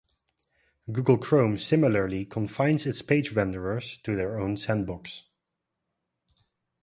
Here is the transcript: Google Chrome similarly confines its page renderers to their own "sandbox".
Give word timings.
Google 0.91 1.19
Chrome 1.19 1.59
similarly 1.59 2.25
confines 2.25 2.87
its 2.87 3.03
page 3.03 3.35
renderers 3.35 4.01
to 4.01 4.15
their 4.15 4.39
own 4.39 4.57
"sandbox". 4.57 5.25